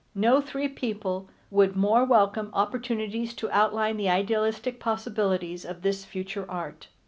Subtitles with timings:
[0.15, 6.49] No three people would more welcome opportunities to outline the idealistic possibilities of this future
[6.49, 6.87] art.